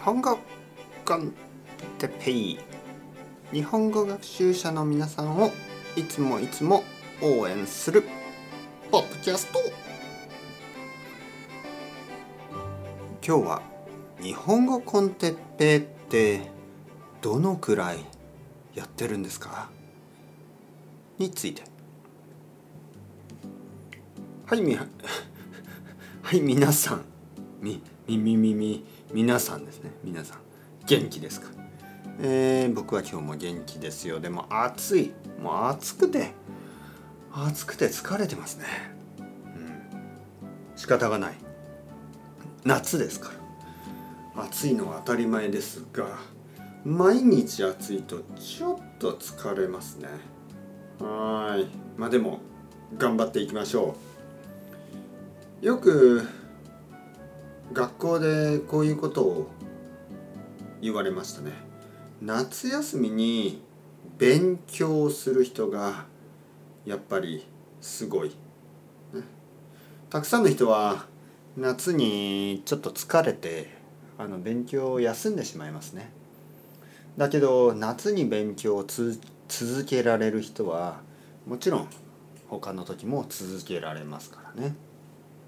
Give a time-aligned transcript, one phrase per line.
[0.00, 0.38] 本語
[1.04, 1.32] コン
[1.98, 2.58] テペイ
[3.52, 5.50] 日本語学習者の皆さんを
[5.96, 6.82] いつもいつも
[7.22, 8.04] 応援する
[8.90, 9.58] ポッドキャスト。
[13.26, 13.62] 今日は
[14.20, 16.40] 日本語コンテッペイって
[17.20, 17.98] どのくらい
[18.74, 19.68] やってるんですか？
[21.18, 21.62] について。
[24.46, 24.86] はいみ は
[26.32, 27.04] い皆さん。
[27.60, 29.90] みみみみみ皆さんですね。
[30.04, 30.38] 皆さん。
[30.86, 31.48] 元気ですか？
[32.20, 34.20] えー、僕は今日も元気ですよ。
[34.20, 35.12] でも暑い。
[35.42, 36.32] もう暑くて。
[37.32, 38.64] 暑くて疲れてますね。
[39.18, 39.24] う
[39.58, 40.76] ん。
[40.76, 41.34] 仕方がない。
[42.64, 43.32] 夏ですか
[44.36, 44.44] ら。
[44.44, 46.16] 暑いのは当たり前ですが
[46.84, 50.08] 毎日暑いとちょっと疲れますね。
[51.00, 51.66] はい。
[51.98, 52.40] まあでも
[52.96, 53.96] 頑張っていきましょ
[55.62, 55.66] う。
[55.66, 56.26] よく
[57.72, 59.50] 学校でこういうことを
[60.80, 61.52] 言われましたね。
[62.20, 63.62] 夏休みに
[64.18, 66.06] 勉強する人が
[66.84, 67.46] やっぱり
[67.80, 69.22] すごい、ね、
[70.10, 71.06] たくさんの人は
[71.56, 73.70] 夏にちょっと疲れて
[74.18, 76.10] あの勉強を休んでしまいますね。
[77.16, 81.00] だけど夏に勉強を続けられる人は
[81.46, 81.88] もちろん
[82.48, 84.74] 他の時も続けられますからね。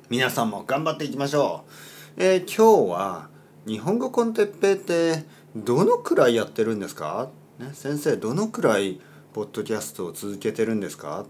[0.09, 1.92] 皆さんも頑張っていきましょう。
[2.17, 3.29] えー、今日は
[3.67, 5.25] 日本語コンテッペイって
[5.57, 9.01] どのくらいやってるんですか、ね、先生どのくらい
[9.33, 11.25] ポッドキャストを続けてるんですか？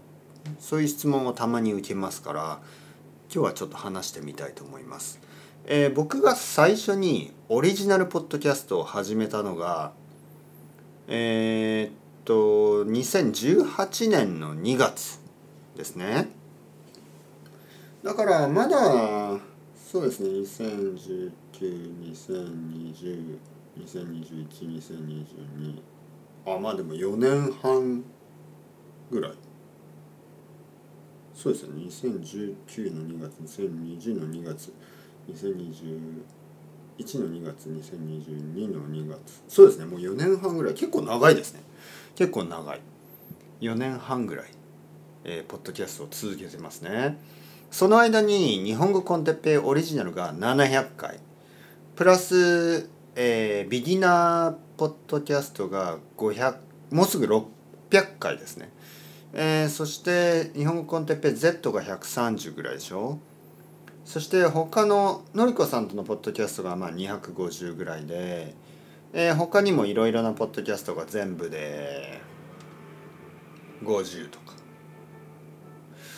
[0.59, 2.59] そういう質問をたまに受けますから
[3.33, 5.21] 今日はちょっと話してみたいと思います。
[5.65, 9.93] えー、僕が最初にオリジナルポッドキャストを始めたのが
[11.07, 11.93] えー、っ
[12.25, 15.21] と2018年の2月
[15.77, 16.29] ですね。
[18.03, 19.39] だからまだ
[19.93, 20.29] そうですね。
[20.29, 21.29] 2019、
[22.01, 23.37] 2020、
[23.77, 24.47] 2021、
[24.79, 25.81] 2022
[26.47, 28.03] あまあでも4年半
[29.11, 29.33] ぐらい。
[31.35, 31.83] そうですね。
[31.83, 34.73] 2019の2月2020の2月。
[35.31, 39.43] 2021の2月2022の2月。
[39.47, 39.85] そうですね。
[39.85, 40.73] もう4年半ぐらい。
[40.73, 41.61] 結構長いですね。
[42.15, 42.81] 結構長い。
[43.61, 44.47] 4年半ぐらい、
[45.23, 47.19] えー、ポッドキャストを続けてますね。
[47.73, 51.19] その間に日本語コンテッペイオリジナルが700回。
[51.95, 56.57] プラス、えー、ビギナーポッドキャストが500
[56.91, 58.69] もうすぐ600回ですね、
[59.33, 63.17] えー、そして日本語コンテッペイ Z が130ぐらいでしょ。
[64.05, 68.53] そして他ののりこさんとのポッドキャストがまあ250ぐらいで、
[69.13, 72.21] えー、他にもいろいろなポッドキャストが全部で
[73.81, 74.62] 50とか。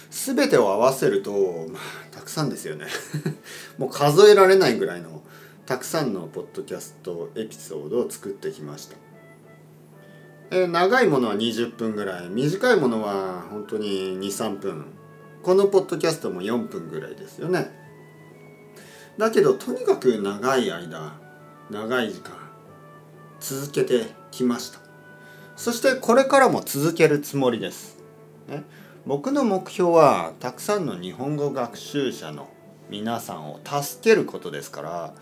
[0.09, 2.87] 全てを合わせると、まあ、たくさんですよね。
[3.77, 5.23] もう数えられないぐらいの
[5.65, 8.97] たくさんのポッドキャストエピソードを作ってきました、
[10.51, 14.85] えー、長いものは20分ぐらい短いものは本当に23分。
[15.41, 17.71] このポッドキャストも4分ぐらいですよね。
[19.17, 21.19] だけどとにかく長い間
[21.69, 22.33] 長い時間
[23.39, 24.79] 続けてきました。
[25.55, 27.97] そしてこれからも続けるつもりです、
[28.47, 28.63] ね、
[29.05, 32.49] 僕の目標はたくさんの日本語学習者の
[32.89, 35.13] 皆さんを助けることですから、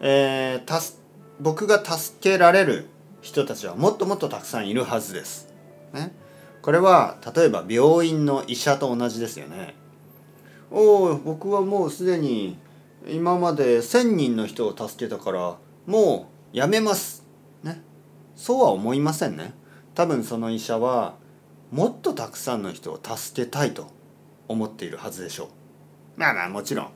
[0.00, 1.02] えー、たす
[1.38, 2.86] 僕が助けられる
[3.20, 5.52] 人たちはもっともっとたくさんいるはずです。
[5.92, 6.12] ね、
[6.62, 9.74] これは例えば病院の医者と同じですよね。
[10.70, 12.56] おお僕はもうすでに
[13.06, 15.56] 今まで1,000人の人を助けたから
[15.86, 17.26] もうやめます。
[17.62, 17.82] ね。
[18.34, 19.52] そうは思いませんね。
[19.94, 21.19] 多分その医者は
[21.70, 23.88] もっとたくさんの人を助けたいと
[24.48, 25.48] 思っているはずでしょう。
[26.16, 26.90] まあまあもちろん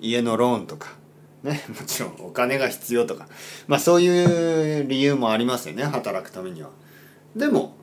[0.00, 0.96] 家のローンとか
[1.42, 3.28] ね もちろんお金が必要とか
[3.66, 6.70] まあそういう理由もありますよね働くためには。
[7.34, 7.74] でも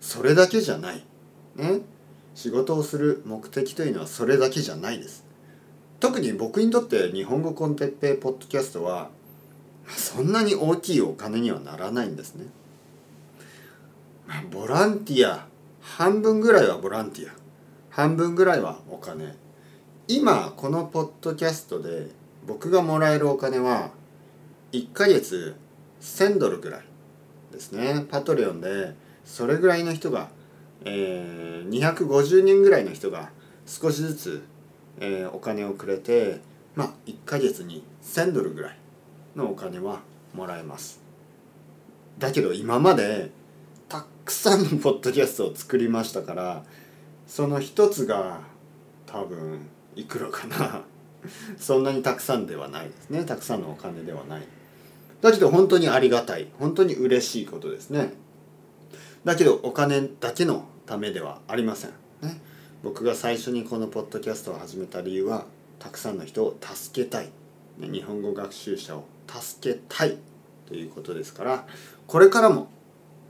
[0.00, 1.04] それだけじゃない。
[1.56, 1.80] ね
[2.34, 5.24] 仕事をする目的というのはそれだけじゃないです。
[5.98, 9.10] 特に僕にとって日本語コンテッペイポッドキャストは
[9.88, 12.46] そんなに大きいお金にはならないんですね。
[14.50, 15.49] ボランティア
[16.00, 17.32] 半分ぐらいはボランティア。
[17.90, 19.36] 半分ぐらいはお金。
[20.08, 22.06] 今このポッドキャストで
[22.46, 23.90] 僕がもらえるお金は
[24.72, 25.56] 1ヶ月
[26.00, 26.84] 1000ドルぐらい
[27.52, 28.06] ですね。
[28.10, 28.94] パトレオンで
[29.26, 30.30] それぐらいの人が、
[30.86, 33.28] えー、250人ぐらいの人が
[33.66, 34.42] 少しずつ、
[35.00, 36.40] えー、お金をくれて
[36.76, 38.76] まあ1ヶ月に1000ドルぐらい
[39.36, 40.00] のお金は
[40.32, 40.98] もらえます。
[42.18, 43.38] だけど今まで
[44.30, 46.62] くさんのポッドキャストを作りましたから
[47.26, 48.42] その一つが
[49.06, 49.66] 多分
[49.96, 50.82] いくらかな。
[51.58, 53.24] そんなにたくさんではないですね。
[53.24, 54.42] たくさんのお金ではない。
[55.20, 56.48] だけど本当にありがたい。
[56.60, 58.14] 本当に嬉しいことですね。
[59.24, 61.90] だけどお金だけのためではありません、
[62.22, 62.40] ね、
[62.82, 65.44] 僕が最初にこのポッドキャストを始めた理由は
[65.78, 67.30] たくさんの人を助けたい、
[67.78, 70.16] 日本語学習者を助けたい
[70.66, 71.66] ということですから
[72.06, 72.68] これからも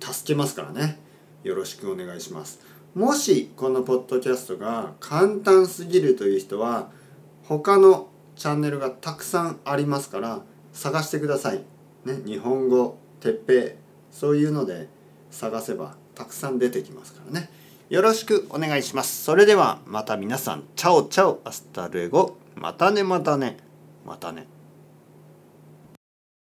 [0.01, 0.99] 助けますからね。
[1.43, 2.61] よろしくお願いします。
[2.95, 6.91] もしこのポッドキャストが簡単すぎるという人は
[7.45, 10.43] 他のチャンネルがたくさんありますから
[10.73, 11.59] 探してください、
[12.05, 13.75] ね、日本語鉄平
[14.11, 14.89] そういうので
[15.31, 17.51] 探せばたくさん出てきますからね。
[17.89, 19.25] よろしくお願いします。
[19.25, 20.65] それではまた皆さん。
[20.77, 22.37] Ciao ciao。Hasta luego。
[22.55, 23.57] またねまたね。
[24.07, 24.47] またね。